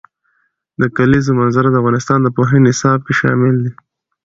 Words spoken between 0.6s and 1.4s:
د کلیزو